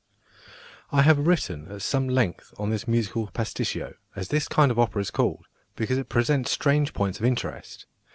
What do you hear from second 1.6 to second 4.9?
at some length on this musical "pasticcio," as this kind of